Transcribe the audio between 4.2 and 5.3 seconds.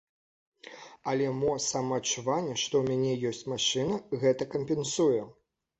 гэта кампенсуе.